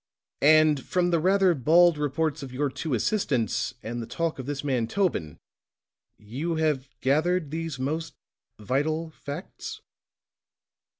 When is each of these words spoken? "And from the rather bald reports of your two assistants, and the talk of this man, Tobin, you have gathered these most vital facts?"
"And 0.41 0.79
from 0.83 1.11
the 1.11 1.19
rather 1.19 1.53
bald 1.53 1.99
reports 1.99 2.41
of 2.41 2.51
your 2.51 2.69
two 2.69 2.95
assistants, 2.95 3.75
and 3.83 4.01
the 4.01 4.07
talk 4.07 4.39
of 4.39 4.47
this 4.47 4.63
man, 4.63 4.87
Tobin, 4.87 5.37
you 6.17 6.55
have 6.55 6.87
gathered 7.01 7.51
these 7.51 7.77
most 7.77 8.15
vital 8.57 9.11
facts?" 9.11 9.79